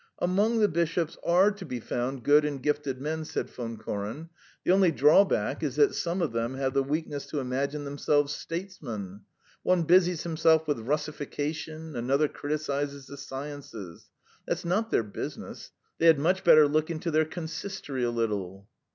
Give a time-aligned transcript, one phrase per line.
[0.17, 4.31] "Among the bishops are to be found good and gifted men," said Von Koren.
[4.65, 9.21] "The only drawback is that some of them have the weakness to imagine themselves statesmen.
[9.61, 14.09] One busies himself with Russification, another criticises the sciences.
[14.47, 15.69] That's not their business.
[15.99, 18.67] They had much better look into their consistory a little."